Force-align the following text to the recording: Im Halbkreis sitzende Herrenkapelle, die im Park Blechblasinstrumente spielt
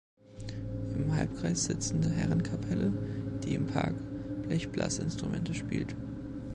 Im 0.95 1.13
Halbkreis 1.15 1.65
sitzende 1.65 2.09
Herrenkapelle, 2.09 2.91
die 3.43 3.53
im 3.53 3.67
Park 3.67 3.93
Blechblasinstrumente 4.47 5.53
spielt 5.53 5.95